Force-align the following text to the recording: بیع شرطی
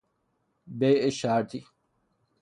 بیع 0.79 1.09
شرطی 1.09 1.65